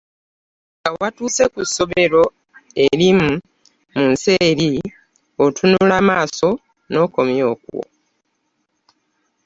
[0.77, 2.23] Nga watuuse ku ssomero
[2.85, 3.29] erimu
[3.95, 4.71] mu nsi eri
[5.43, 6.49] otunula amaaso
[6.91, 7.81] n’okomya okwo.